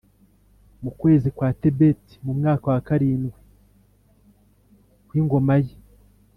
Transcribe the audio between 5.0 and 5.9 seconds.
w ingoma ye